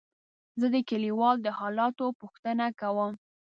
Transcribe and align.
زه 0.59 0.67
د 0.75 0.77
کليوالو 0.89 1.41
د 1.45 1.47
حالاتو 1.59 2.05
پوښتنه 2.21 2.65
کوم. 2.81 3.11